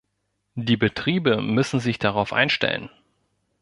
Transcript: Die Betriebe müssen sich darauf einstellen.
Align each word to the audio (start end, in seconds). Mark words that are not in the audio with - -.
Die 0.55 0.77
Betriebe 0.77 1.43
müssen 1.43 1.79
sich 1.79 1.99
darauf 1.99 2.33
einstellen. 2.33 2.89